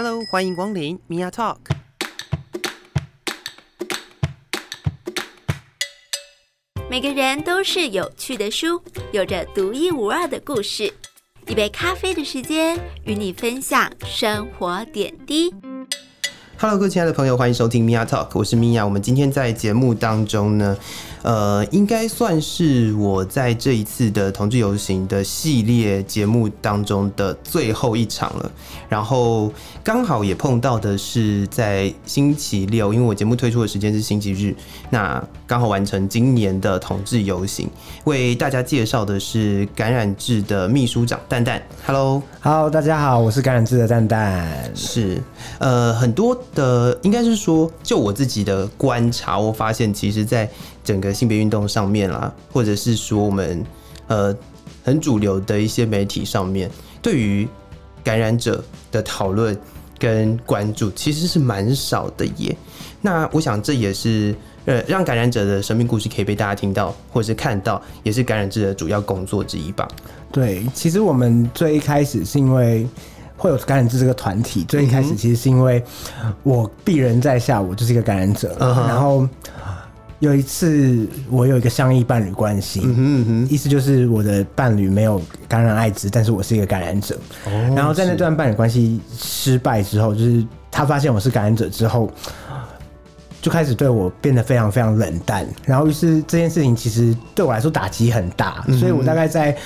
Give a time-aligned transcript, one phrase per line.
[0.00, 1.56] Hello，欢迎光临 Mia Talk。
[6.88, 8.80] 每个人都是有趣的书，
[9.10, 10.94] 有着独一无二的故事。
[11.48, 15.52] 一杯咖啡的时间，与你分享生活点滴。
[16.60, 18.84] Hello，各位亲爱的朋友，欢迎收听 Mia Talk，我是 Mia。
[18.84, 20.78] 我们今天在节目当中呢，
[21.22, 28.50] 呃，应该算是我在这一次的同志游行的系列节目当中的最后一场了。
[28.88, 34.54] 然后刚好也碰到的是在星期六，因为我节目推出的时间是星期日，
[34.90, 37.68] 那刚好完成今年的同志游行。
[38.04, 41.62] 为大家介绍的是感染制的秘书长蛋蛋。
[41.84, 42.22] Hello。
[42.40, 44.48] Hello，大家好，我是感染制的蛋蛋。
[44.74, 45.20] 是，
[45.58, 50.48] 呃，很多的应该是说，就我自己的观察，我发现其实，在
[50.88, 53.62] 整个性别运动上面啦，或者是说我们
[54.06, 54.34] 呃
[54.82, 56.70] 很主流的一些媒体上面，
[57.02, 57.46] 对于
[58.02, 59.54] 感染者的讨论
[59.98, 62.56] 跟关注，其实是蛮少的耶。
[63.02, 69.86] 那我想这也是呃让感染者的生命故事可以被大家听到或者是看到，也是感染者的主要工作之一吧。
[70.32, 72.88] 对，其实我们最一开始是因为
[73.36, 75.84] 会有感染者这个团体，最一开始其实是因为
[76.42, 79.28] 我鄙人在下，我就是一个感染者，然后。
[80.20, 87.16] 有一次，我有一个相依伴侣关系，嗯哼嗯哼，意思就是我的伴侣没有感染艾滋，但是我是一个感染者。
[87.46, 92.10] 哦然后在那段伴侣关系失败之后，就是他发现我是感染者之后，
[93.40, 95.46] 就开始对我变得非常非常冷淡。
[95.64, 99.56] 然后于是这件事情其实对我来说打击很大，所以我大概在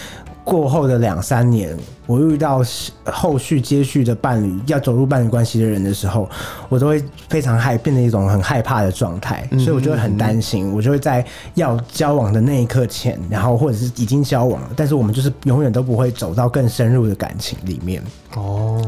[0.44, 1.76] 过后的两三年，
[2.06, 2.62] 我遇到
[3.04, 6.28] 后续接续的伴侣要走入伴侣关系的人的时候，
[6.68, 18.02] 我都会非常害，变成一种很害怕的状态，所以我就会很担心，我就会在要交往的那一刻前，然后或者是已经交往了，但是我们就是永远都不会走到更深入的感情里面。
[18.34, 18.82] 哦，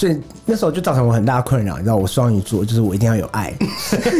[0.00, 3.52] 所以那时候就造成我很大的困扰，你知道，我双鱼座就是我一定要有爱，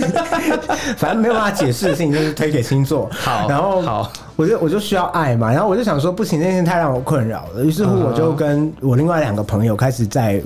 [0.98, 3.08] 反正没有办法解释的事情就是推给星座。
[3.12, 10.42] 好然后好，我就我就需要爱嘛，然后我就想说不行，这件事太让我困扰了，于是乎我就跟我另外两个朋友开始在。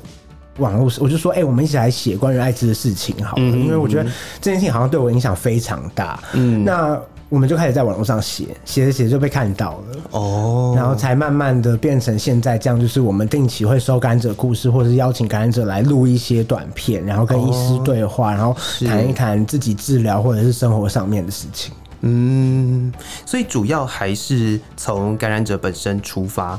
[0.59, 4.05] 网络，我就说，哎、我们一起来写关于艾滋的事情好了，因为我觉得
[4.41, 6.21] 这件事情好像对我影响非常大。
[6.33, 6.97] 嗯，那
[7.34, 9.97] 我们就开始在网络上写，写着写着就被看到了。
[10.12, 18.56] 哦，然后才慢慢的变成现在这样，就是我们定期会收感染者故事，或者是邀请感染者来录一些短片，然后跟医师对话，然后
[18.87, 21.75] 谈一谈自己治疗或者是生活上面的事情。
[22.03, 22.93] 嗯，
[23.27, 26.56] 所以主要还是从感染者本身出发。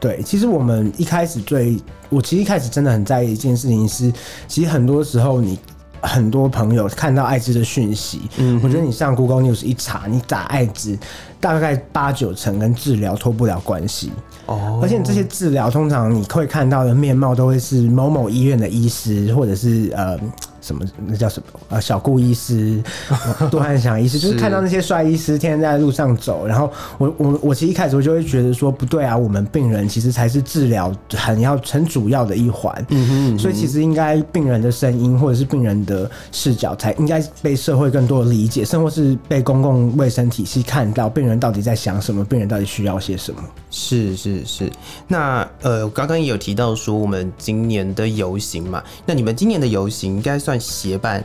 [0.00, 4.12] 对，其实我们一开始最，我其实一开始真的很在意一件事情是，
[4.48, 5.56] 其实很多时候你。
[6.02, 10.98] 很多朋友看到艾滋的讯息，嗯，我觉得你上 Google News 一查，你打艾滋，
[11.40, 14.12] 大概八九成跟治疗脱不了关系。
[14.46, 20.18] 哦，而且这些治疗通常你会看到的面貌都会是某某医院的医师，或者是呃
[20.60, 22.82] 什么那叫什么啊小顾医师、
[23.50, 43.42] 杜汉祥医师，就是看到那些帅医师天天在路上走，然后我我我其实一开始我就会觉得说不对啊，我们病人其实才是治疗很要很主要的一环，嗯哼所以其实应该病人的声音或者是病人的视角才应该被社会更多的理解，甚或是被公共卫生体系看到病人到底在想什么，病人到底需要些什么。
[43.70, 44.70] 是是是。
[45.06, 51.22] 那呃，我刚刚也有提到说我们今年的游行嘛，那你们今年的游行应该算协办，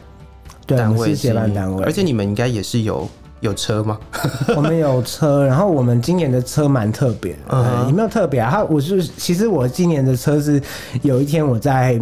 [0.68, 3.08] 单位是协办单位，而且你们应该也是有
[3.40, 3.98] 有车吗？
[4.54, 7.34] 我们有车，然后我们今年的车蛮特别
[7.88, 8.50] 有没有特别啊？
[8.52, 10.62] 它我是其实我今年的车是
[11.04, 11.98] 有一天我在。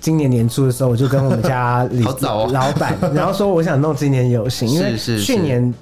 [0.00, 5.72] 今年年初的时候，我就跟我们家李 哦老板，然后说我想弄今年游行，因为去年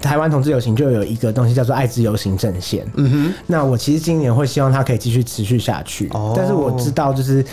[0.00, 2.86] 台湾同志游行就有一个东西叫做艾滋游行阵线。
[2.94, 7.44] 嗯哼，那我其实今年会希望它可以继续持续下去，哦但是我知道就是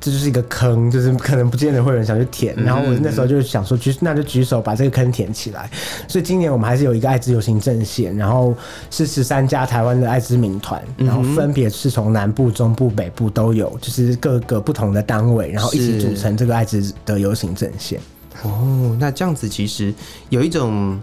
[0.00, 2.54] 这就是一个坑，就是可能不见得会有人想去填。
[2.56, 5.70] 然后我那时候就想说举那就举手把这个坑填起来。
[6.08, 8.54] 所以今年我们还是有一个艾滋游行阵线，然后
[8.90, 18.00] 是十三家台湾的艾滋民团，然后分别是从南部、中部、北部都有，就是各个不同的单位，然后一起是组成这个艾滋的游行阵线。
[18.42, 19.92] 哦，那这样子其实
[20.30, 20.98] 有一种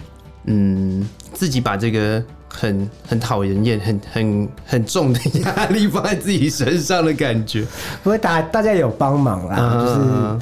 [0.47, 7.61] 嗯，自己把这个很很讨人厌、很很很重的压力放在自己身上的感觉。
[8.03, 10.39] 不过大大家有帮忙啦，嗯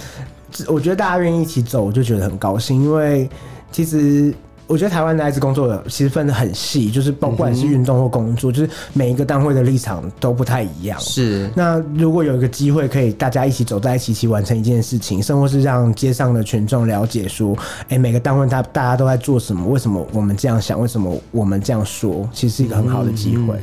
[0.50, 3.30] 就是我觉得大家愿意一起走，我就觉得很高兴，因为
[3.72, 4.34] 其实。
[4.67, 11.00] 我觉得台湾的艾滋工作其实分得很细，就是不管是运动或工作，就是每一个单位的立场都不太一样。
[11.00, 17.56] 是，那如果有一个机会可以大家一起走在一起，一起完成一件事情，甚或是让街上的群众了解说，
[17.89, 23.59] 哎、每个单位他大家都在做什么，为什么我们这样想，为什么我们这样说，其实是一个很好的机会。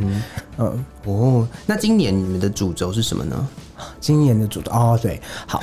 [0.58, 3.48] 嗯哦，那今年你们的主轴是什么呢？
[4.00, 5.60] 今年的主轴哦，对，好，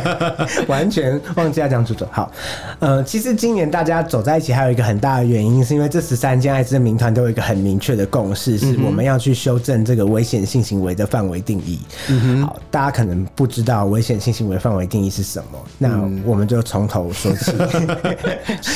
[0.68, 2.06] 完全忘记要讲主轴。
[2.10, 2.30] 好，
[2.78, 11.78] 呃，其实今年大家走在一起，还有一个很大的原因，是因为这十三件艾滋民团都有一个很明确的共识，是我们要去修正这个危险性行为的范围定义。
[12.08, 17.52] 嗯好，大家可能不知道危险性行为范围定义是什么，那我们就从头说起。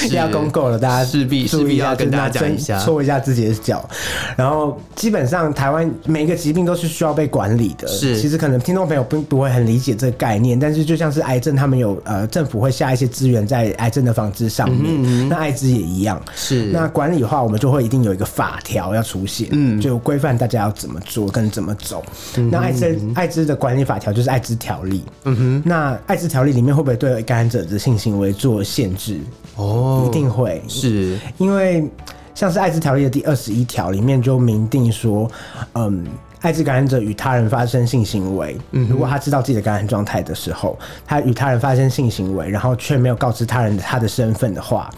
[0.14, 3.88] 要公购了，大家势必势必要跟大家讲一下，戳一下自己的脚。
[4.36, 7.88] 然后，基本上台湾每个疾病都是需要被管理的。
[7.88, 8.73] 是，其实可能听。
[8.74, 16.20] 听众朋友不不会很理解这个概念，但是就像是癌症，他们有呃政府会下一些资源在癌症的防治上面，那艾滋也一样。
[16.34, 22.04] 是那管理的话，我们就会一定有一个法条要出现，嗯，就规范大家要怎么做跟怎么走。
[22.50, 25.04] 那艾滋艾滋的管理法条就是艾滋条例。
[25.22, 29.20] 嗯哼，那艾滋条例里面会不会对感染者的性行为做限制？
[29.54, 31.88] 哦，一定会，是因为
[32.34, 35.30] 像是艾滋条例的第二十一条里面就明定说，
[35.74, 36.04] 嗯。
[36.44, 44.90] 艾滋感染者与他人发生性行为，嗯如果他知道自己的感染状态的时候，他与他人发生性行为，然后却没有告知他人他的身份的话，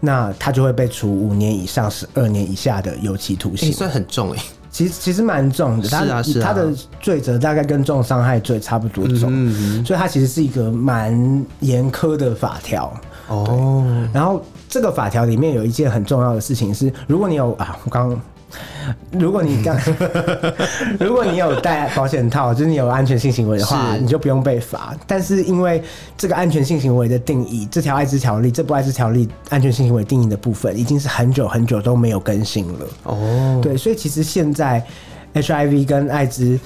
[0.00, 3.70] 那他就会被处五年以上十二年以下的有期徒刑。
[3.70, 4.38] 算很重哎，
[4.70, 5.86] 其实其实蛮重的。
[5.86, 12.90] 是啊是啊，他的罪责大概跟重伤害罪差不多重，所以他其实是一个蛮严苛的法条
[13.28, 13.86] 哦。
[14.10, 18.18] 然后这个法条里面有一件很重要的事情是，如果你有啊，我刚。
[19.12, 19.78] 如果你刚，
[21.00, 24.94] 如果你有戴保险套，就是你有安全性行为的话，你就不用被罚。
[25.06, 25.82] 但是因为
[26.16, 32.86] 这个安全性行为的定义，这条艾滋条例，这部艾滋条例安全性行为定义的部分，已经是很久很久都没有更新了。
[33.04, 34.84] 哦，对，所以其实现在
[35.34, 36.58] HIV 跟艾滋。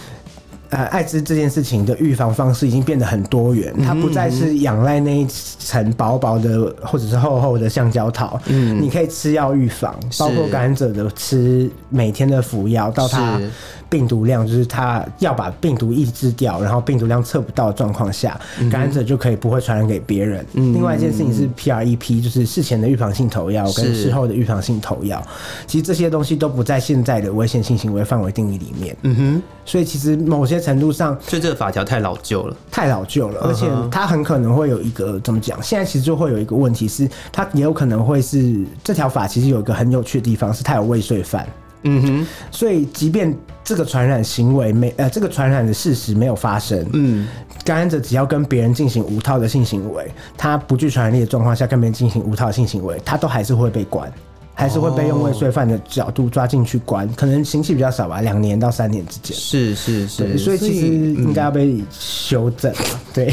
[0.70, 8.38] 呃，艾滋这件事情的预防方式已经变得很多元，它不再是仰赖那一层薄薄的或者是厚厚的橡胶套。
[8.46, 13.40] 嗯，你可以吃药预防，包括感染者的吃每天的服药，到他
[13.90, 18.38] 病毒量就是他要把病毒抑制掉，然后病毒量测不到的状况下，
[18.70, 20.44] 感染者就可以不会传染给别人。
[20.52, 25.22] 另外一件事情是 PREP，就是事前的预防性投药跟事后的预防性投药，
[25.66, 28.96] 其实这些东西都不在现在的危险性行为范围定义里面。
[29.02, 35.62] 嗯哼，所以其实某些程度上，所以这个法条太老旧了，太老旧了，而且它很可能会有一个怎么讲？
[35.62, 41.46] 现在其实就会有一个问题是，它也有可能会是这条法其实有一个很有趣的地方，是它有未遂犯。
[41.82, 47.28] 嗯哼，所以即便这个传染行为没呃，这个传染的事实没有发生，嗯，
[47.64, 54.12] 感染者只要跟别人进行无套的性行为，他不具传染力的状况下跟别人进行无套性行为，他都还是会被关。
[54.60, 59.36] 还是会被用未遂犯的角度抓进去关，可能刑期比较少吧，两年到三年之间。
[59.36, 62.74] 是是是，所以其实应该要被修正。
[63.14, 63.32] 对，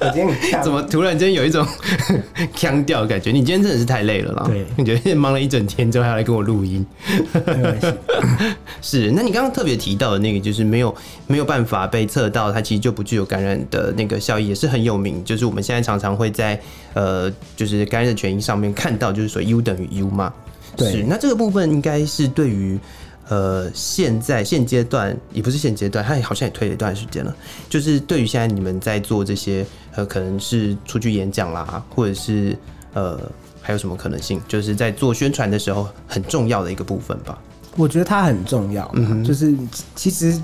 [0.00, 1.66] 我今天怎么突然间有一种
[2.54, 3.30] 腔调感觉？
[3.30, 4.44] 你今天真的是太累了啦。
[4.46, 6.84] 对，你觉得忙了一整天之后还要来跟我录音？
[8.80, 10.94] 是，那你刚刚特别提到的那个，就是没有
[11.26, 15.24] 没有办法被测到，它其实就不具有感染的那个效益，也是很有名。
[15.24, 16.60] 就是我们现在常常会在
[16.94, 20.32] 呃，就是感染的权益上面看到，就是说 U 等于 U 嘛。
[20.78, 22.78] 是，那这个部分应该是对于
[23.28, 27.34] 呃现在现阶段也不是现阶段，它好像也推了一段时间了。
[27.68, 29.66] 就是对于现在你们在做这些
[29.98, 32.56] 呃，可能是出去演讲啦，或者是
[32.94, 33.18] 呃
[33.60, 37.36] 还有什么可能性，就是在做宣传的时候很重要的一个部分吧。
[37.76, 38.88] 我觉得它很重要，
[39.24, 39.52] 就是
[39.96, 40.40] 其实。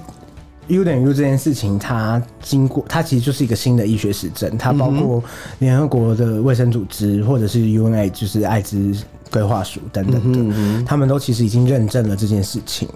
[0.69, 5.23] U 等于 U 这件事情，它经过它其实就是一个新的医学实证，它包括
[5.59, 8.97] 联合国的卫生组织或者是 UNA，就是艾滋
[9.31, 12.89] 规划署等等的，他们都其实已经认证了这件事情。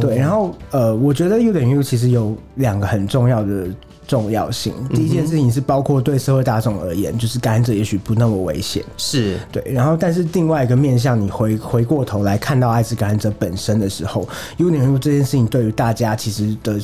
[0.00, 3.68] 对，然后呃，我觉得 U 等于 U 其实有两个很重要的
[4.06, 4.72] 重要性。
[4.94, 9.62] 第一件事情是包括对社会大众而言，就是感染者也许不那么危险，是对。
[9.72, 16.80] 然后，但是另外一个面向，你回回过头来看到艾滋感染者本身的时候，U 等于 U 这件事情对于大家其实的。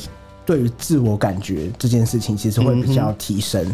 [0.51, 3.65] 对于自我感觉这件事情，其实会比较提升。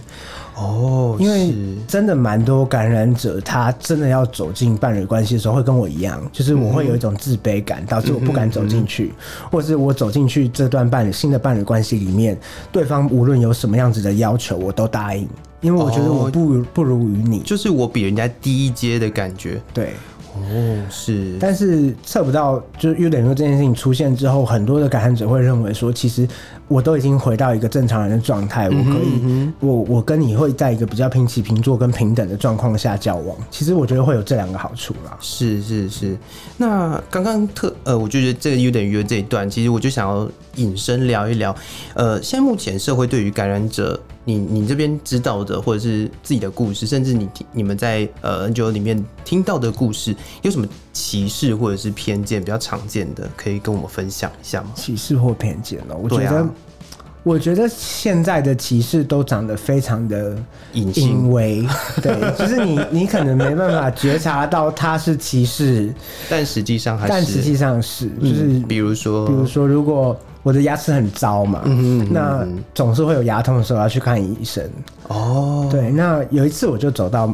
[0.55, 1.51] 哦，因为
[1.88, 9.12] 真的蛮多感染者，他真的要走进伴侣关系的时候，会跟我一样，就是我会有一种自卑感，导致我不敢走进去，
[9.51, 12.38] 或者是我走进去这段伴侣新的伴侣关系里面，
[12.72, 15.27] 对方无论有什么样子的要求，我都答应，
[15.62, 19.93] 因为我觉得我不不如于你，就是我比人家低一阶的感觉，对。
[20.38, 26.27] 哦，是，但是测不到，就是优点说这件事情出现之后，很多的感染者会认为说，其实
[26.67, 33.36] 我都已经回到一个正常人的状态，我可以，我我跟你会在一个比较平起平坐跟平等的状况下交往。
[33.50, 35.17] 其实我觉得会有这两个好处啦。
[35.20, 36.17] 是是是，
[36.58, 41.56] 那刚刚特呃，我就觉得这个优点约这一段，其实我就想要引申聊一聊，
[41.94, 44.00] 呃，现在目前社会对于感染者。
[44.27, 54.72] 你你这边知道的，或者是自己的故事，甚至你听你们在呃 NGO 里面听到的故事，有什么歧视或者是偏见比较常见的，可以跟我们分享一下吗？
[54.75, 56.46] 歧视或偏见哦，我觉得，
[57.24, 60.38] 我觉得现在的歧视都长得非常的
[60.74, 61.07] 隐性。
[61.07, 61.65] 隐微，
[62.01, 65.93] 对，就是你 你可能没办法觉察到他是歧视，
[66.29, 74.63] 但实际上还是，但实际上是，就是嗯比如说，比如说，如果我的牙齿很糟嘛，嗯嗯那总是会有牙痛的时候要去看医生。
[75.08, 77.34] 哦，对，那有一次我就走到。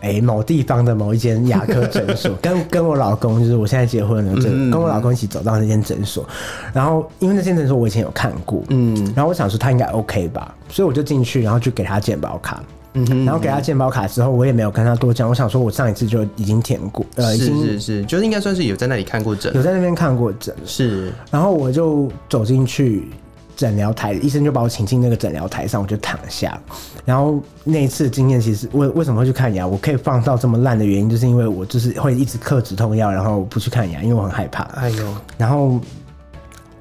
[0.00, 6.28] 哎，某地方的某一间牙科诊所， 跟跟我老公，就是我现在结婚了，就嗯跟我老公一起走到那间诊所。
[6.74, 12.62] 然后，因为那间诊所我以前有看过，嗯然后我想说他应该 OK 吧，所以我就进去，然后就给他健保卡。
[12.94, 20.54] 嗯哼，然后给他健保卡之后，我也没有跟他多讲，我想说我上一次就已经填过，呃，已是经是是，就是应该算是有在那里看过诊有，在那边看过诊。
[20.64, 23.08] 是然后我就走进去
[23.56, 26.58] 诊疗台，医生就把我请进那个诊疗台上，我就躺下。
[27.04, 34.62] 然后那一次的经验，其实为为什么会去看牙，我可以放到这么烂的原因，就是因为我就是会一直嗑止痛药，然后不去看牙，因为我很害怕。
[34.76, 35.04] 哎呦，
[35.36, 35.80] 然后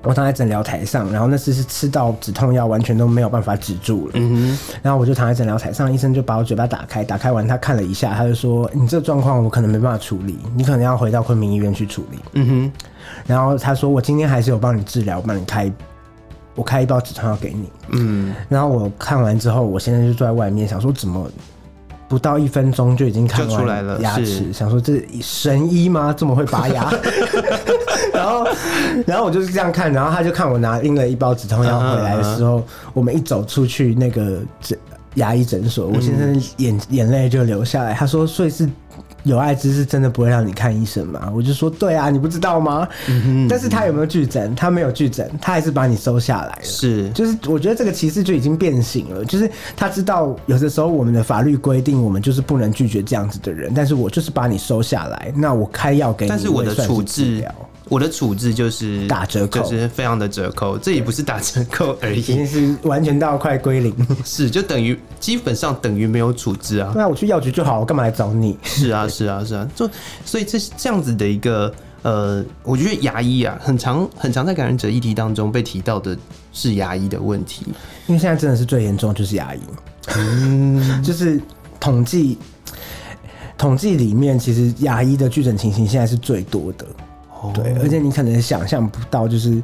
[0.03, 4.13] 我躺在诊疗台上，然后那次是吃到止痛药完全都没有办法止住了。
[4.15, 12.71] 嗯然后我就躺在诊疗台上，医生就把我嘴巴打开，打开完他看了一下，他就说：“你这个状况我可能没办法处理，你可能要回到昆明医院去处理。”，嗯哼，
[13.25, 15.71] 然后他说：“我今天还是有帮你治疗，我帮你开，
[16.55, 17.69] 我开一包止痛药给你。
[17.91, 21.29] 嗯，”然后我看完之后，我现在就坐在外面想说，怎么
[22.07, 24.51] 不到一分钟就已经看出来了牙齿？
[24.53, 26.13] 想说这神医吗？
[26.15, 26.91] 这么会拔牙？
[28.13, 28.47] 然后，
[29.07, 34.77] 然后我就是这样看，然后他就看我拿拎了一包止痛药回来的时候，我们一走出去那个诊
[35.15, 37.93] 牙医诊所，我先生眼眼泪就流下来。
[37.93, 38.67] 他说：“所以是
[39.23, 42.87] 有艾滋是真的不会让你看医生吗？”我就说：“对啊，你不知道吗？”
[43.47, 44.53] 但是他有没有拒诊？
[44.55, 46.63] 他没有拒诊，他还是把你收下来了。
[46.63, 57.45] 是，就是我觉得这个歧视就已经变形了，就是他知道有的时候我们的法律规定我们就是不能拒绝这样子的人，但是我就是把你收下来，那我开药给你，但是我的处置
[57.93, 63.93] 我的处置就是打折扣就是非常的折扣，这也不是打折扣而已已经，是完全到快归零。
[64.25, 66.89] 是就等于基本上等于没有处置啊。
[66.91, 68.57] 对啊，我去药局就好，我干嘛来找你？
[68.63, 69.87] 是啊，是啊，是啊，就
[70.25, 71.71] 所以这是这样子的一个
[72.01, 76.17] 呃，我觉得牙医啊，很常很常在感染者议题当中被提到的
[76.51, 77.67] 是牙医的问题。
[78.07, 79.59] 因为现在真的是最严重就是牙医，
[80.15, 81.39] 嗯 就是
[81.79, 82.39] 统计
[83.55, 86.87] 统计里面，其实牙医的拒诊情形现在是最多的。
[87.43, 89.61] 哦对，而且你可能想象不到，就是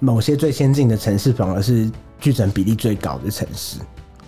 [0.00, 1.88] 某些最先进的城市反而是
[2.20, 3.78] 拒诊比例最高的城市。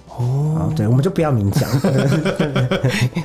[0.07, 1.69] 哦，对，我们就不要明讲。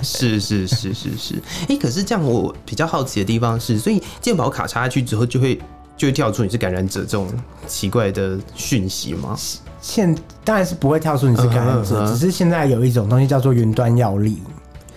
[0.01, 1.36] 是是是是是，
[1.69, 5.60] 哎、可是这样我比较好奇的地方是，所以健保卡插下去之后，就会
[5.96, 7.27] 就会跳出你是感染者这种
[7.67, 9.38] 奇怪的讯息吗？
[9.79, 14.41] 现当然是不会跳出你是感染者，只是现在有一种东西叫做云端药力，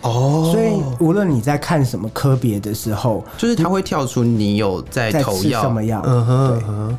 [0.02, 0.50] 哦。
[0.52, 5.62] 所以无论你在看什么科别的时候，就是它会跳出你有在在吃投药。
[5.62, 6.02] 什么药。
[6.06, 6.58] 嗯哼对。
[6.58, 6.98] 嗯哼，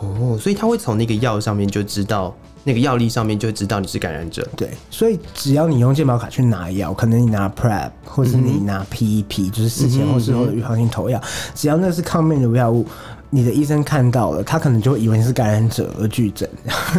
[0.00, 4.46] 哦，所以他会从那个药上面就知道，那个药力上面就知道你是感染者。
[4.54, 11.18] 对，所以只要你用健保卡去拿药，可能你拿 Prep 或是你拿 PEP，、就是事前或事后的预防性投药，
[11.54, 12.86] 只要那是抗病毒药物，
[13.34, 16.48] 你的医生看到了，他可能就会以为你是感染者而拒诊。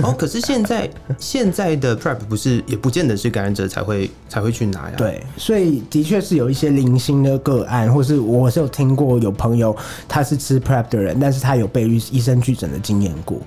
[0.04, 9.74] 哦，可是现在 现在的 PrEP 不是也不见得是感染者才会才会去拿呀？，对，所以的确是有一些零星的个案，或是我是有听过有朋友
[10.10, 13.38] 他是吃 Prep 的人，但是他有被医医生拒诊的经验过。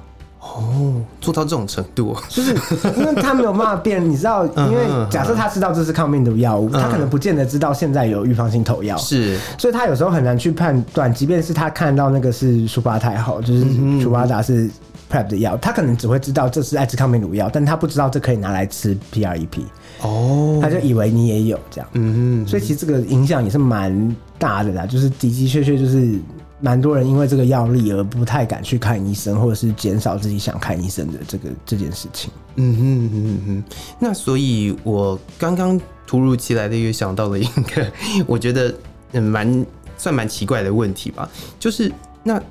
[0.58, 2.52] 哦，做到这种程度，就是
[2.96, 9.38] 因为他没有办法辨，你知道， 因为嗯假设他知道这是抗病毒药物，他可能不见得知道现在有预防性投药，是。
[9.56, 13.64] 所以他有时候很难去判断，即便是他看到那个是舒巴泰好，就是
[14.00, 14.68] 舒巴达是
[15.10, 19.62] PrEP 的药，他可能只会知道这是艾滋抗病毒药，但他不知道这可以拿来吃 PREP，
[20.02, 21.88] 哦，他就以为你也有这样。
[21.94, 26.18] 嗯所以其实这个影响也是蛮大的啦，就是的的确确就是
[26.60, 32.30] 蛮多人因为这个药力而不太敢去看医生，或者是减少自己想看医生的这个这件事情。
[32.56, 33.64] 嗯哼嗯哼哼，
[34.00, 37.86] 那所以我刚刚突如其来的又想到了一个，
[38.26, 38.74] 我觉得
[39.12, 41.92] 嗯蛮算蛮奇怪的问题吧，就是
[42.24, 42.42] 那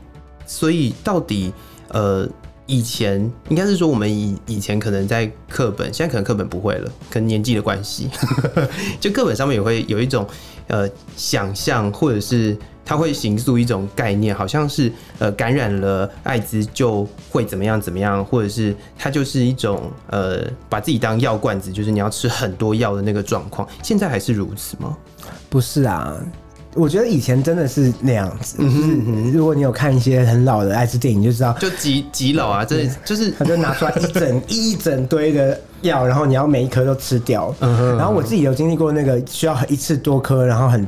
[0.45, 1.51] 所以到底
[1.89, 2.25] 呃
[2.65, 8.09] 以前应该是说我们以以前可能在课本，现在可能课本不会了，可能年纪的关系，
[8.99, 10.25] 就课本上面也会有一种
[10.67, 12.57] 呃想象，或者是
[12.87, 14.89] 它会形塑一种概念，好像是
[15.19, 20.39] 呃感染了艾滋就会怎么样怎么样，或者是它就是一种呃
[20.69, 23.67] 把自己当药罐子，就是你要吃很多药的那个状况。
[23.83, 24.95] 现在还是如此吗？
[25.49, 26.15] 不是啊，
[26.75, 37.53] 我觉得以前真的是那样子，就是如果你有看一些很老的艾滋电影，就知道，就几几老啊，真的就是他就拿出来一整 一整堆的药，然后你要每一颗都吃掉。
[37.59, 40.87] 然后我自己有经历过那个需要一次多颗，然后很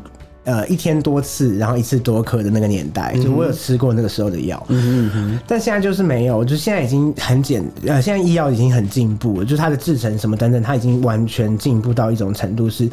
[0.49, 4.61] 呃一天多次，然后一次多颗的那个年代，就我有吃过那个时候的药。
[4.69, 12.89] 嗯嗯但现在就是没有，就现在已经很简呃，现在医药已经很进步了，就是它的制成什么等等，它已经完全进步到一种程度是。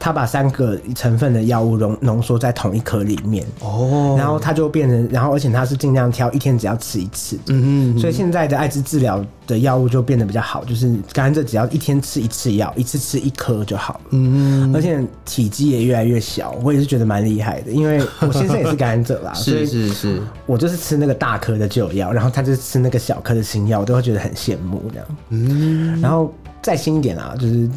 [0.00, 25.06] 它把三个成分的药物浓浓缩在同一颗里面，哦，然后它就变成，然后而且它是尽量挑一天只要吃一次，嗯嗯，所以现在的艾滋治疗的药物就变得比较好，就是感染者只要一天吃一次药，一次吃一颗就好了，嗯，而且体积也越来越小，我也是觉得蛮厉害的，因为我先生也是感染者啦， 所是以是是，我就是吃那个大颗的旧药，然后他就是吃那个小颗的新药，我都会觉得很羡慕这样。
[25.30, 26.30] 嗯，然后
[26.62, 27.70] 再新一点啊，就是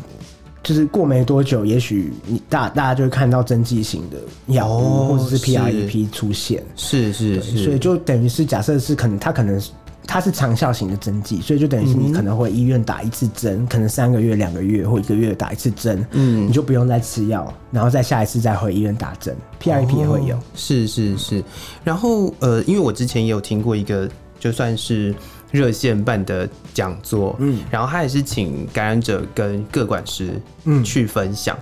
[0.62, 5.46] 就是过没多久，也许你大大家就会看到针剂型的药物、哦或者是是。
[5.46, 9.72] PREP 出现，是是是，所以就等于是假设是可能他可能是。
[10.08, 16.48] 它是长效型的针剂，所以就等于是你可能会医院打一次针，可能三个月、两个月或一个月打一次针，嗯。
[16.48, 19.36] 你就不用再吃药，然后再下一次再回医院打针。
[19.62, 21.44] PREP 也会有，哦是是是，
[21.84, 25.14] 然后呃，因为我之前也有听过一个，就算是
[25.52, 31.58] 热线办的讲座，嗯，然后他也是请感染者跟各管师嗯去分享，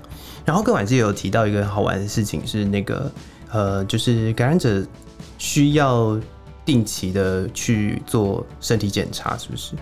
[0.46, 3.12] 然后各管师也有提到一个好玩的事情是那个
[3.52, 4.84] 呃，就是感染者
[5.38, 6.20] 需要
[6.70, 9.74] 定期的去做身体检查，是不是？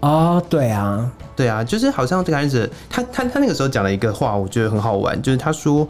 [0.00, 5.86] 哦，对啊，对啊，就是好像感染者，他他他那个时候讲了一个话，我觉得很好玩，就是他说，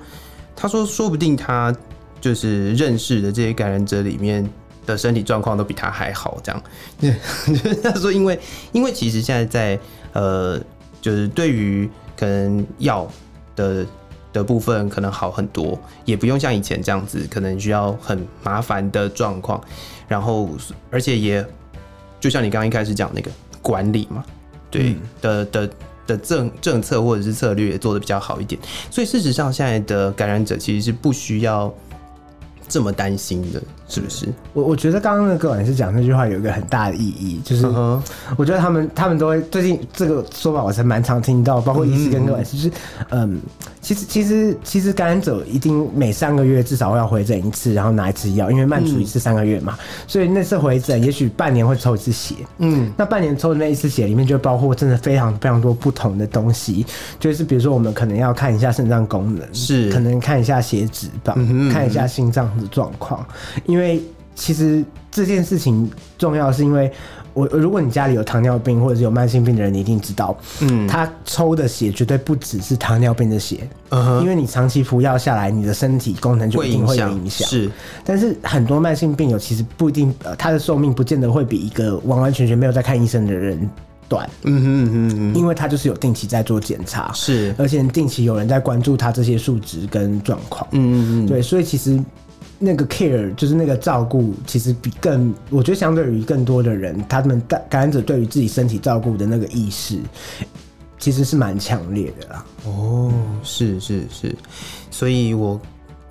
[0.56, 1.72] 他说说不定他
[2.20, 4.44] 就是认识的这些感染者里面
[4.84, 6.60] 的身体状况都比他还好，这样。
[7.00, 7.14] 对，
[7.46, 8.40] 就是他说，因为
[8.72, 9.78] 因为其实现在在
[10.14, 10.60] 呃，
[11.00, 13.06] 就是对于可能药
[13.54, 13.86] 的
[14.38, 19.60] 的部分可能好很多，也不用像以前这样子，可能需要很麻烦的状况，
[20.06, 20.48] 然后
[20.90, 21.44] 而且也
[22.20, 23.30] 就像你刚刚一开始讲那个
[23.60, 24.24] 管理嘛，
[24.70, 25.70] 对、的的
[26.06, 31.72] 的政政策或者是策略也做的比较好一点，所以事实上现在的感染者其实是不需要
[32.68, 34.26] 这么担心的，是不是？
[34.52, 37.66] 我我觉得刚刚那个管师讲那句话有一个很大的意义，就是
[38.36, 42.72] 我觉得他们他们都会最近这个说法我才蛮常听到，包括医师跟各管师，就是
[43.10, 43.40] 嗯，
[43.88, 56.84] 其实其实其实感染者一定每三个月至少要回诊一次，然后拿一次药，因为慢处一次三个月嘛，所以那次回诊也许半年会抽一次血，嗯，那半年抽的那一次血里面就包括真的非常非常多不同的东西，
[57.18, 59.90] 就是比如说我们可能要看一下肾脏功能，是。
[59.90, 61.32] 可能看一下血脂吧，
[61.72, 63.26] 看一下心脏的状况，
[63.64, 64.02] 因为
[64.34, 66.92] 其实这件事情重要，是因为
[67.38, 77.48] 我如果你家里有糖尿病或者是有慢性病的人，你一定知道，嗯他抽的血绝对不只是糖尿病的血，嗯哼因为你长期服药下来，你的身体功能就一定会有影响。
[77.48, 77.70] 是
[78.04, 83.70] 但是很多慢性病友其实不一定，呃，他的寿命不见得会比一个完完全全没有在看医生的人
[84.08, 90.66] 短，嗯哼嗯哼嗯，因为他就是有定期在做检查，是而且定期有人在关注他这些数值跟状况。
[90.72, 92.02] 嗯嗯嗯，对，所以其实
[92.58, 100.00] 那个 care 就是那个照顾，其实比更，我觉得相对于更多的人，他们感感染者对于自己身体照顾的那个意识，
[100.98, 102.44] 其实是蛮强烈的啦。
[102.64, 103.12] 哦，
[103.44, 104.34] 是是是，
[104.90, 105.60] 所以我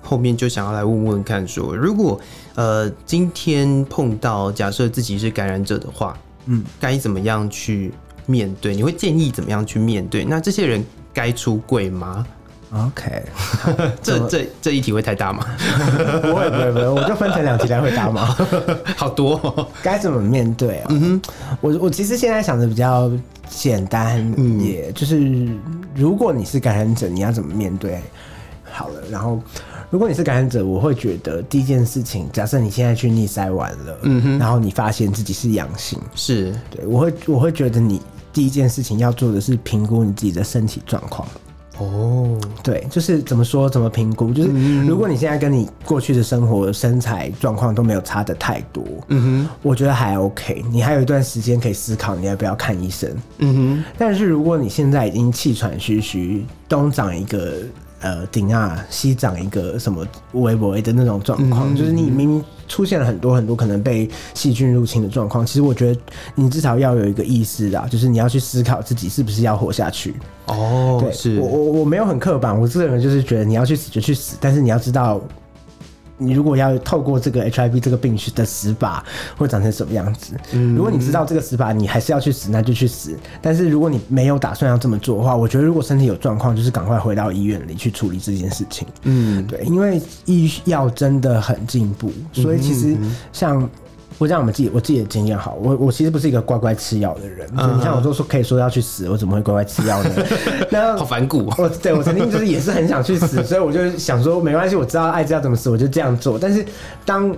[0.00, 2.18] 后面就想要来问问看说，如果
[2.54, 7.92] 呃今天碰到假设自己是感染者的话，嗯，该怎么样去
[8.24, 8.74] 面对？
[8.74, 10.24] 你会建议怎么样去面对？
[10.24, 10.82] 那这些人
[11.12, 12.26] 该出柜吗？
[12.70, 13.22] OK，
[14.02, 15.44] 这这这一题会太大吗？
[16.20, 18.36] 不会不会不会，我就分成两题来回答嘛。
[18.94, 20.86] 好多、哦，该怎么面对啊？
[20.90, 21.22] 嗯哼，
[21.62, 23.10] 我我其实现在想的比较
[23.48, 25.48] 简单，嗯也就是
[25.94, 28.02] 如果你是感染者，你要怎么面对？
[28.70, 29.40] 好了，然后
[29.88, 41.26] 如果你是感染者，我会觉得第一件事情，假设你现在去逆塞完了，嗯哼，然后你发现自己是阳性，是对我会我会觉得你第一件事情要做的是评估你自己的身体状况。
[41.78, 53.08] 哦，对，就是怎么说怎么评估，就是如果你现在跟你过去的生活身材状况都没有差的太多，嗯哼，我觉得还 OK，你还有一段时间可以思考你要不要看医生。
[53.38, 57.54] 嗯哼，但是如果你现在已经气喘吁吁，东长一个
[58.00, 66.00] 呃顶啊，西长一个什么微微的那种状况，就是你明明出现了很多很多可能被细菌入侵的状况，其实我觉得
[66.34, 70.14] 你至少要有一个意识啊，就是你要去思考自己是不是要活下去。
[70.46, 75.20] 哦对，哦是我我我没有很刻板，我这个人就是觉得你要去死就去死，但是你要知道
[76.18, 79.04] 你如果要透过这个 HIV 这个病的死法，
[79.36, 80.34] 会长成什么样子？
[80.76, 83.16] 如果你知道这个死法，你还是要去死，那就去死。
[83.40, 88.86] 但是如果你没有打算要这么做的话，我觉得如果身体有状况，就是赶快回到医院里去处理这件事情。
[89.04, 92.96] 嗯，对，因为医药真的很进步，所以其实
[93.32, 93.68] 像。
[94.18, 97.46] 我讲我们自己我自己的经验好，我我其实不是一个乖乖吃药的人。
[97.56, 100.10] 就你像我都说可以说要去死，我怎么会乖乖吃药呢？
[100.70, 101.50] 那好反骨。
[101.56, 106.38] 我对我曾经就是也是很想去死，所以我就想说没关系，我知道艾滋要怎么死，我就这样做。
[106.38, 106.64] 但是
[107.04, 107.34] 当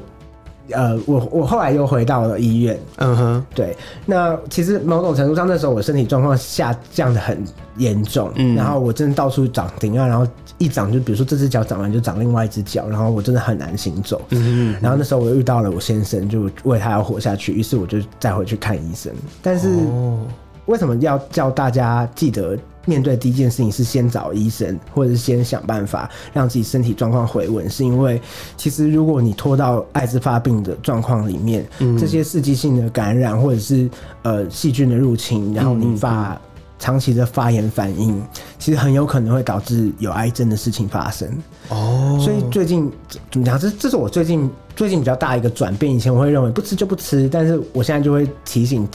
[0.72, 7.42] 呃我我后来又回到了医院，嗯哼，对，那其实某种程度上那时候我身体状况下降的很
[7.76, 8.54] 严重，嗯。
[8.54, 10.26] 然后我真的到处长钉啊，然后
[10.58, 14.20] 一长就比如说这只脚长完就长另外一只脚，然后我真的很难行走。
[14.30, 19.12] 嗯然后那时候我又遇到了我先生，就为他要活下去，于是我就再回去看医生。
[19.42, 20.20] 但是哦，
[20.66, 22.56] 为什么要叫大家记得
[22.86, 27.68] 面对第一件事情是先找医生，或者是先想办法让自己身体状况回稳？
[27.68, 28.20] 是因为
[28.56, 31.66] 其实如果你拖到艾滋发病的状况里面，
[31.98, 33.88] 这些刺激性的感染或者是
[34.22, 36.40] 呃细菌的入侵，然后引发
[36.78, 38.22] 长期的发炎反应，
[38.58, 41.28] 其实很有可能会导致有癌症的事情发生。
[41.68, 42.90] 哦，所以最近
[43.30, 43.58] 怎么讲？
[43.58, 45.94] 这这是我最近最近比较大一个转变。
[45.94, 48.88] 以前我会认为不吃就不吃，但是我现在就会提醒，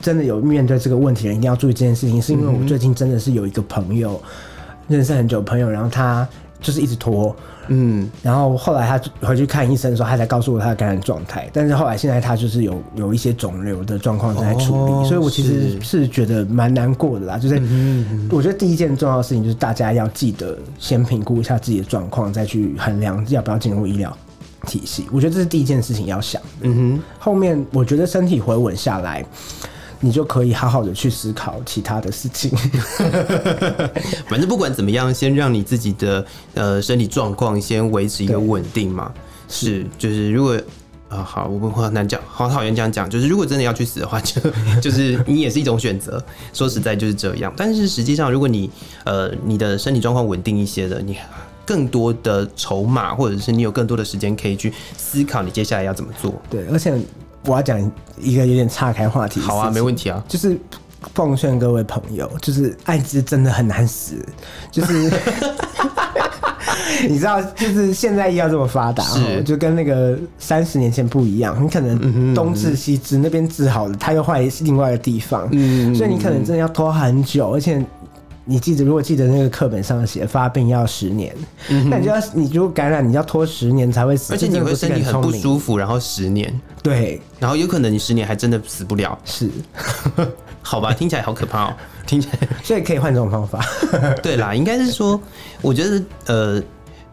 [0.00, 4.20] 真的有面对这个问题的人一定要注意这件事情，是因为我最近真的是有一个朋友，
[4.88, 6.26] 认识很久的朋友，然后他
[6.60, 7.34] 就是一直拖，
[7.68, 11.48] 嗯，然后后来他回去看医生的时候，他才告诉我他的感染状态。
[11.52, 17.38] 但是后来现在他就是有有一些肿瘤的状况在处理，哦所以我其实是觉得蛮难过的啦。
[17.38, 17.60] 就是
[18.30, 24.16] 我觉得第一件重要的事情就是大家要记得先评估一下自己的状况，再去衡量要不要进入医疗
[24.66, 25.06] 体系。
[25.12, 29.24] 我觉得这是第一件事情要想嗯哼后面我觉得身体回稳下来。
[30.04, 32.50] 你就可以好好的去思考其他的事情。
[34.26, 39.12] 反正不管怎么样，先让你自己的呃身体状况先维持一个对稳定嘛。
[39.48, 40.60] 是，就是如果
[41.08, 44.40] 啊、好，我我很难讲，好讨厌这样讲，就是如果真的要去死的话，就
[44.82, 46.20] 就是你也是一种选择。
[46.52, 48.68] 说实在就是这样，但是实际上，如果你
[49.04, 51.16] 呃你的身体状况稳定一些的，你
[51.64, 56.34] 更多的筹码，或者是你有更多的时间可以去思考你接下来要怎么做。
[56.50, 56.92] 对，而且
[57.46, 57.80] 我要讲
[58.18, 59.40] 一个有点岔开话题。
[59.40, 60.22] 好啊，没问题啊。
[60.28, 60.58] 就是
[61.14, 64.14] 奉劝各位朋友，就是艾滋真的很难死，
[64.70, 65.10] 就是
[67.08, 69.04] 你知道，就是现在医药这么发达，
[69.44, 71.56] 就跟那个三十年前不一样。
[71.62, 77.84] 你可能东治西治，那边治好了，他又换另外一个地方，嗯所以你可能真的要拖很久，而且。
[78.44, 81.34] 你记得，如果记得那个课本上写发病要十年，
[81.88, 86.52] 那你就要你如果感染，你要拖十年才会死，而且你会身体很不舒服，然后十年，
[86.82, 89.16] 对，然后有可能你十年还真的死不了。
[89.24, 89.48] 是，
[90.60, 91.74] 好吧，听起来好可怕哦、
[92.06, 92.48] 听起来。
[92.64, 93.64] 所以可以换这种方法。
[94.22, 95.20] 对啦，应该是说，
[95.60, 96.62] 我觉得呃，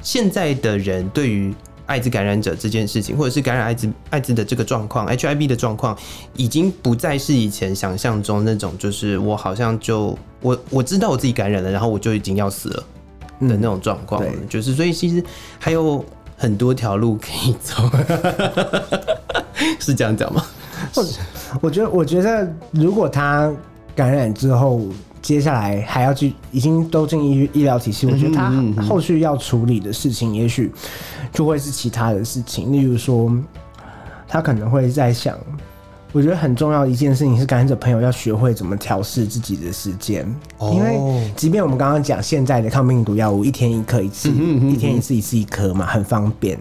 [0.02, 1.54] 现在的人对于
[1.90, 5.98] 艾滋感染者这件事情，或者是感染艾滋艾滋的这个状况，HIV 的状况，
[6.36, 12.84] 已经不再是以前想象中那种，就是我好像就我我知道我自己感染了，然后我就已经要死了
[13.42, 15.24] 的那种状况就是所以其实
[15.58, 16.06] 还有
[16.38, 17.74] 很多条路可以走，
[19.82, 20.46] 是这样讲吗？
[21.60, 23.52] 我觉得，我觉得如果他
[23.96, 24.82] 感染之后，
[25.22, 28.52] 接下来还要去，已经都进医医疗体系，我觉得他
[28.82, 30.72] 后续要处理的事情，也许
[31.34, 33.32] 就会是其他的事情，例如说，
[34.28, 35.38] 他可能会在想。
[36.12, 40.26] 我觉得很重要的一件事情是，感染者朋友要学会怎么调试自己的时间，
[40.58, 40.72] 哦。
[40.74, 46.58] 因为即便我们刚刚讲现在的抗病毒药物一天一颗一次，嗯哼嗯一天一次一次一颗嘛，很方便，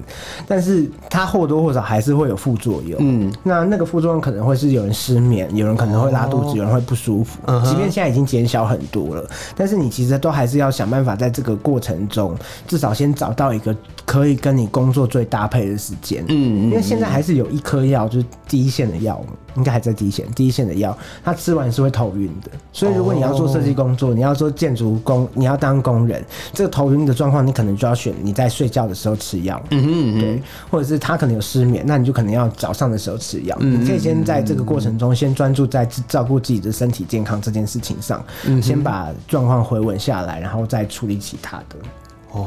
[0.47, 2.99] 但是它或多或少还是会有副作用。
[3.01, 7.39] 嗯，那那个副作用可能会是有人失眠，有人可能会拉肚子，有人会不舒服。
[7.47, 13.75] 嗯即便现在已经减小很多了，但是你其实都还是要想办法在这个过程中，至少先找到一个
[14.09, 16.25] 可以跟你工作最搭配的时间。
[16.29, 19.23] 嗯因为现在还是有一颗药，就是第一线的药，
[19.55, 22.51] 应该还在第一线，第一线的药，它吃完是会头晕的。
[22.73, 29.62] 所以如果你要做设计工作，你要做建筑工，你要当工人，这个头晕的状况，你可能就要选你在睡觉的时候吃药。
[29.73, 33.55] 嗯对，或者是他可能有失眠，那你就可能要早上的时候吃药。
[33.61, 41.83] 嗯你可以先在这个过程中，先专注在照顾自己的身体健康这件事情上，嗯先把状况回稳下来，然后再处理其他的哦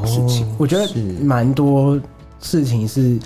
[0.06, 0.46] 事情。
[0.58, 2.00] 我觉得是蛮多
[2.40, 3.18] 事情是。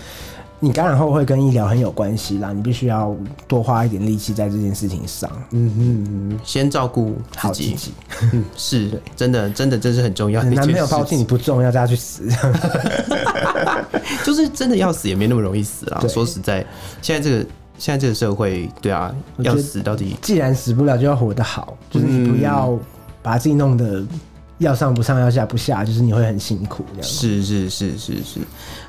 [0.58, 3.14] 你感染后会跟医疗很有关系啦，你必须要
[3.46, 7.92] 多花一点力气在这件事情上，嗯哼嗯，先照顾好自自己，
[8.32, 10.66] 嗯，是真的，真的，这是很重要的男。
[10.66, 12.26] 朋友抛弃你不重要，叫他去死。
[14.24, 15.98] 就是真的要死也没那么容易死啊。
[16.00, 16.64] 对说实在，
[17.02, 22.76] 现在这个现在这个社会，对啊，要死到底既然死不了，就要活得好，就是你不要
[23.22, 24.02] 把自己弄得
[24.58, 27.02] 要上不上，要下不下，就是你会很辛苦这样。
[27.02, 28.40] 是是是是是。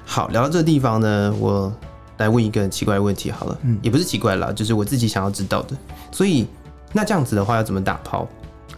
[0.06, 1.72] 好，聊到这个地方呢，我
[2.18, 5.76] 来问一个很奇怪的问题好了，嗯也不是奇怪啦，就是我自己想要知道的。
[6.12, 6.48] 所以
[6.94, 8.28] 那这样子的话，要怎么打炮？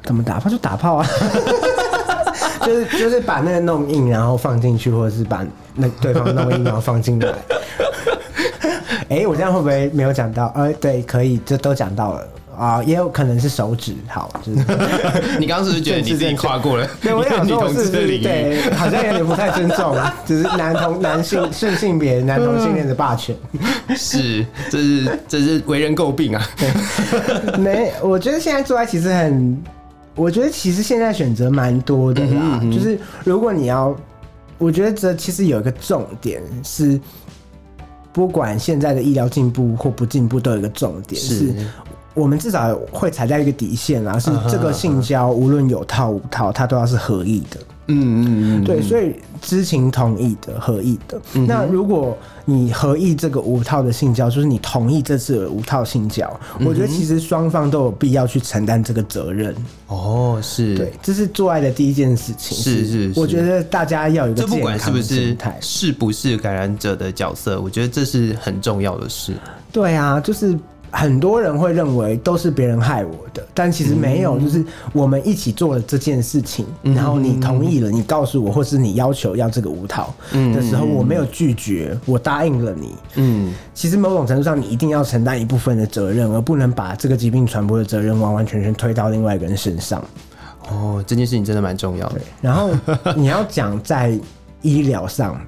[0.04, 1.08] 怎么打炮就打炮啊，
[2.65, 7.34] 就是就是把那个弄硬，然后放进去，或者是把那对方弄硬，然后放进来。
[9.10, 10.52] 哎、我这样会不会没有讲到？
[10.56, 12.28] 呃，对，可以，这都讲到了
[12.60, 13.93] 啊、也有可能是手指。
[14.08, 14.60] 好，就是
[15.39, 17.89] 你刚刚是不是觉得你自己跨过了 对我想女说，我是？
[17.89, 19.95] 对，好像有点不太尊重，
[20.28, 23.34] 只是男同男性性性别男同性恋的霸权。
[23.95, 26.45] 是，这是这是为人诟病啊。
[27.58, 29.58] 没，我觉得现在做爱其实很，
[30.15, 32.60] 我觉得其实现在选择蛮多的啦。
[32.72, 33.95] 就是如果你要，
[34.58, 37.00] 我觉得这其实有一个重点是，
[38.12, 41.56] 不管现在的医疗进步或不进步，都有一个重点是是。
[42.19, 47.58] 我们至少会踩在一个底线啊，是这个性交无论有套无套，它都要是合意的。
[47.91, 51.19] 嗯嗯嗯，对，所以知情同意的合意的。
[51.47, 59.55] 那如果你合意这个无套的性交，就是你同意这次的无套性交，我觉得其实双方都有必要去承担这个责任。
[59.88, 62.55] 哦，是，对，这是做爱的第一件事情。
[62.55, 65.58] 是是是我觉得大家要有一个这不健康的管是不是心态。
[65.60, 69.34] 是不是感染者的角色，我觉得这是很重要的事。
[69.71, 70.55] 对啊，就是
[70.91, 82.95] 很多人会认为都是别人害我的，但其实没有，就是我们一起做了这件事情，然后你同意了，你告诉我，或是你要求要这个无套的时候，我没有拒绝，我答应了你。
[83.15, 90.04] 嗯，其实某种程度上，你一定要承担一部分的责任，而不能把这个疾病传播的责任完完全全推到另外一个人身上。
[90.69, 92.21] 哦，这件事情真的蛮重要的。
[92.41, 92.69] 然后
[93.15, 94.17] 你要讲在
[94.62, 95.39] 医疗上，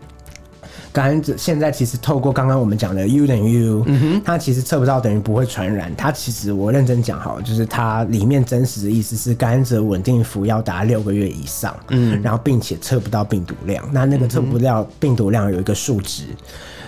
[0.91, 3.85] 感染者现在其实透过刚刚我们讲的 U 等于 U，、
[4.25, 5.93] 它其实测不到等于不会传染。
[5.95, 13.83] 它其实我认真讲好了，就是它里面真实的意思是感染者稳定服要达六个月以上，嗯，然后并且测不到病毒量。
[13.91, 16.23] 那那个测不到病毒量有一个数值。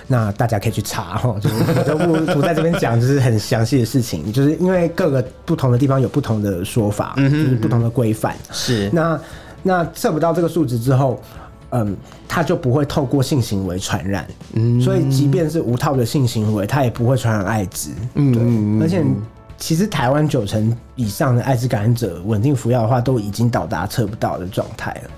[0.06, 8.36] 那大家可以去查哈， 就是我就不不在这边讲，就是很详细的事情，就是因为各个不同的地方有不同的说法，就是不同的规范。
[8.52, 9.18] 是，那
[9.64, 11.22] 那测不到这个数值之后，
[11.74, 14.26] 嗯，它就不会透过性行为传染。
[14.54, 17.92] 嗯，所以即便是无套的性行为，它也不会传染艾滋。
[18.16, 19.04] 嗯对，而且
[19.58, 25.10] 其实台湾九成以上的艾滋感染者稳定服药的话，都已经到达测不到的状态了。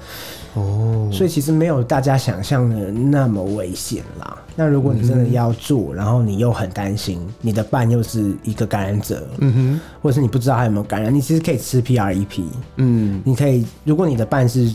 [0.54, 4.38] 哦，所以其实没有大家想象的那么危险啦。
[4.56, 12.44] 那如果你真的要做，然后你又很担心你的伴又是一个感染者，嗯哼，或者是你不知道他有没有感染，你其实可以吃 PREP，
[12.78, 14.72] 嗯，你可以，如果你的伴是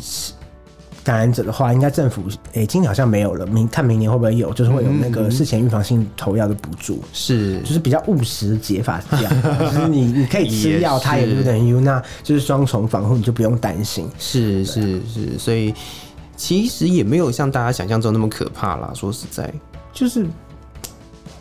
[1.03, 7.03] 感染者的话，应该政府诶、今年好像没有了，明看明年会不会有，就是会有那个事前预防性投药的补助。
[7.13, 14.07] 是就是比较务实的解法是这样， 就是你你可以吃药，它也不等于，那就是双重防护，你就不用担心。
[14.19, 15.75] 是是是，所以
[16.37, 18.91] 其实也没有像大家想象中那么可怕啦。
[18.95, 19.51] 说实在，
[19.93, 20.27] 就是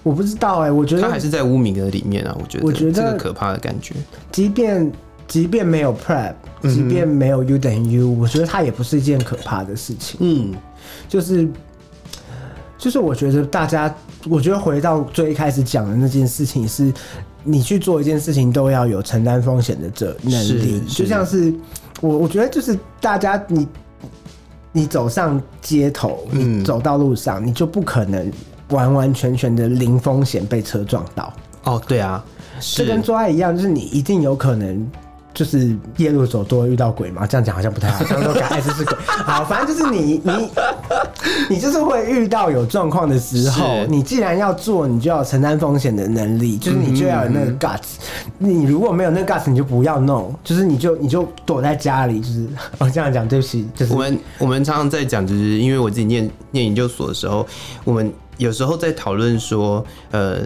[0.03, 2.35] 我不知道哎、我觉得他还是在污名的里面啊。
[2.39, 3.93] 我觉得，我觉得这个可怕的感觉，
[4.31, 4.89] 即便
[5.29, 10.17] 即便没有 prep，即便没有 U 等于 U，我觉得它也不是一件可怕的事情。
[10.21, 10.55] 嗯，
[11.07, 11.47] 就是
[12.79, 13.93] 就是我觉得大家，
[14.27, 16.91] 我觉得回到最一开始讲的那件事情是，
[17.43, 21.53] 你去做一件事情都要有承担风险的这能力，就像是
[22.01, 23.67] 我我觉得就是大家你
[24.71, 28.31] 你走上街头，嗯你走到路上，你就不可能
[28.69, 31.31] 完完全全的零风险被车撞到。
[31.65, 32.25] 哦，对啊，
[32.59, 34.89] 这跟做爱一样，就是你一定有可能。
[35.33, 38.97] 就是夜路走多遇到鬼嘛，这样讲好像不太好，这样说感爱就是鬼。
[39.07, 40.49] 好，反正就是你你
[41.49, 47.97] 你就是会遇到有状况的时候，你既然要做，你就要承担风险的能力，就是你就要有那个 guts。
[48.37, 57.45] 你如果没有那个 guts，你就不要弄，就是你就你就躲在家里，就是我这样讲，对不起，就是我们我们常常在讲，就是因为我自己念念研究所的时候，
[57.83, 60.39] 我们有时候在讨论说，呃，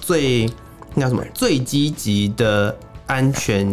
[0.00, 0.46] 最
[0.94, 2.74] 那叫什么最积极的
[3.06, 3.68] 安全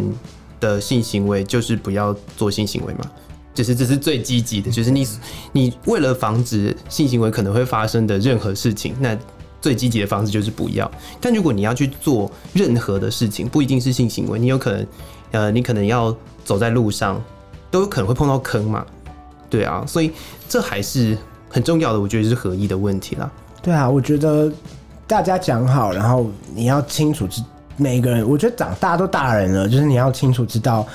[0.60, 3.10] 的性行为就是不要做性行为嘛。
[3.52, 5.06] 就是这是最积极的，就是你
[5.52, 9.18] 你为了防止性行为可能会发生的任何事情，那
[9.60, 10.88] 最积极的方式就是不要。
[11.20, 14.86] 但如果你要去做任何的事情，不一定是性行为，你有可能
[15.32, 17.20] 呃，你可能要走在路上，
[17.72, 18.86] 都有可能会碰到坑嘛。
[19.50, 20.12] 对啊，所以
[20.48, 21.18] 这还是
[21.48, 23.30] 很重要的，我觉得是合一的问题啦。
[23.60, 24.50] 对啊，我觉得
[25.08, 27.42] 大家讲好，然后你要清楚知
[27.80, 30.86] 每个人，我觉得长大家都大人了，就是你要清楚知道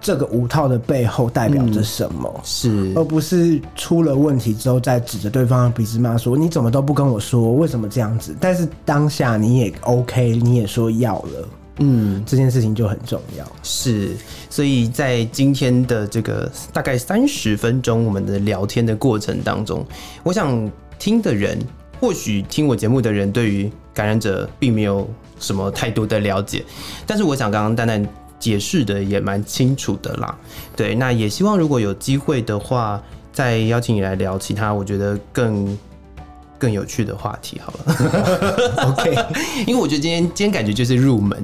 [0.00, 2.40] 这个五套的背后代表着什么。
[2.42, 8.34] 是而不是出了问题之后再指着对方的鼻子骂说你怎么都不跟我说，为什么这样子？
[8.40, 13.44] 但是当下你也 OK，你也说要了，嗯，这件事情就很重要。
[13.62, 14.16] 是，
[14.48, 19.86] 所以在今天的这个大概三十分钟我们的聊天的过程当中，
[20.22, 21.58] 我想听的人，
[22.00, 25.06] 或许听我节目的人，对于感染者并没有
[25.38, 26.64] 什么太多的了解，
[27.06, 28.04] 但是我想刚刚蛋蛋
[28.38, 30.34] 解释的也蛮清楚的啦。
[30.74, 33.00] 对，那也希望如果有机会的话，
[33.34, 35.78] 再邀请你来聊其他我觉得更
[36.58, 38.86] 更有趣的话题好了。
[38.88, 39.14] OK，
[39.66, 41.38] 因为我觉得今天今天感觉就是入门，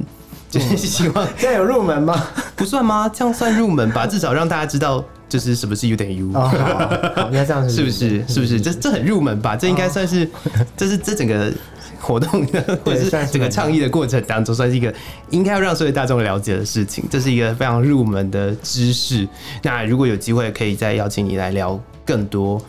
[0.51, 2.29] 就是希望这样有入门吗？
[2.57, 3.07] 不算吗？
[3.11, 6.31] 这样算入门吧，至少让大家知道就是什么是 U 等于 U。
[6.35, 8.27] 哦，好，好，那这样是 不是？
[8.29, 8.61] 是不是？
[8.61, 9.57] 这这很入门吧？
[9.57, 10.29] 这应该算是，
[10.77, 11.53] 这是这整个
[12.01, 14.93] 活动的， 或者是整个倡议的过程当中，算是一个
[15.31, 17.05] 应该要让所有大众了解的事情。
[17.11, 19.27] 这是一个非常入门的知识。
[19.63, 22.61] 那如果有机会，可以再邀请你来聊更多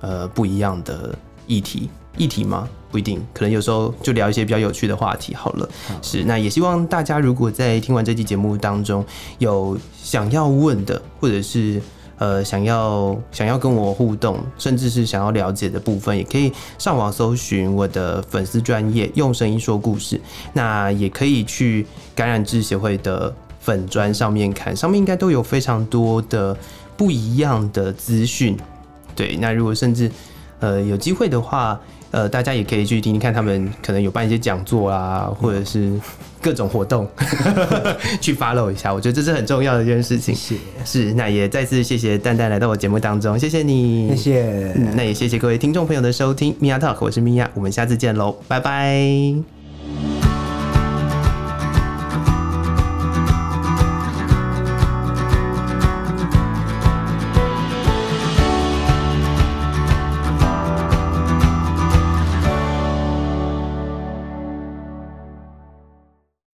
[0.00, 1.14] 呃不一样的
[1.46, 1.90] 议题。
[2.16, 2.66] 议题吗？
[2.90, 5.68] 不一定，可能有时候就聊一些比较有趣的话题好了。
[6.00, 9.04] 是，那也希望大家如果在听完这期节目当中
[9.36, 11.78] 有想要问的，或者是
[12.18, 20.20] 呃想要想要跟我互动，甚至是想要了解的部分，也可以上网搜寻我的粉丝专业，用声音说故事。
[20.52, 26.56] 那也可以去感染志协会的粉砖上面看，上面应该都有非常多的
[26.96, 28.56] 不一样的资讯。
[29.14, 30.10] 对，那如果甚至
[30.60, 31.78] 呃有机会的话，
[32.10, 35.92] 呃，大家也可以去听听看，他们可能有办一些讲座啊，或者是
[36.40, 37.06] 各种活动，
[38.20, 38.92] 去 follow 一下。
[38.94, 40.34] 我觉得这是很重要的一件事情。
[40.34, 44.72] 谢谢，是，那也再次谢谢蛋蛋来到我节目当中，谢谢你，谢谢。
[44.76, 49.55] 嗯那也谢谢各位听众朋友的收听，米娅 Talk，我是米娅，我们下次见喽，拜拜。